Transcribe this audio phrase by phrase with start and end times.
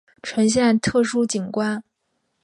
[0.23, 1.83] 呈现特殊景观